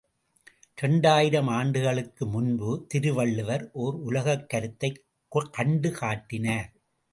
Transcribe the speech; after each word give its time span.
இரண்டாயிரம் 0.77 1.47
ஆண்டுகளுக்கு 1.47 2.27
முன்பு 2.27 2.85
திருவள்ளுவர் 2.87 3.69
ஓர் 3.71 3.95
உலகக் 3.95 4.49
கருத்தைக் 4.49 5.05
கண்டு 5.51 5.91
காட்டினார். 5.91 6.73